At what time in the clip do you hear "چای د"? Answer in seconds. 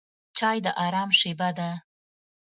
0.37-0.67